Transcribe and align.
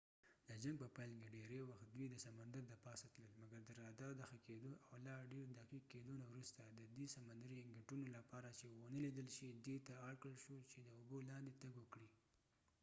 د 0.47 0.49
جنګ 0.63 0.75
په 0.81 0.87
پیل 0.95 1.11
کې 1.19 1.33
ډیری 1.35 1.59
وخت 1.69 1.85
دوي 1.93 2.07
د 2.09 2.15
سمندر 2.25 2.63
د 2.67 2.73
پاسه 2.85 3.05
تلل 3.15 3.33
مګر 3.41 3.61
د 3.65 3.69
رادار 3.81 4.11
د 4.17 4.21
ښه 4.29 4.37
کېدو 4.47 4.71
او 4.91 4.97
لا 5.07 5.15
ډیر 5.33 5.45
دقیق 5.59 5.83
کېدو 5.93 6.11
نه 6.21 6.25
وروسته 6.31 6.61
سمندرې 7.15 7.61
انګوټونه 7.65 8.03
submarines 8.03 8.09
ددې 8.09 8.13
لپاره 8.17 8.49
چې 8.59 8.65
ونه 8.75 8.99
لیدل 9.05 9.27
شي 9.37 9.49
دي 9.65 9.77
ته 9.87 9.93
اړکړل 10.09 10.37
شو 10.45 10.57
چې 10.71 10.79
داوبو 10.87 11.17
لاندې 11.29 11.51
تګ 11.61 11.73
وکړي 11.79 12.09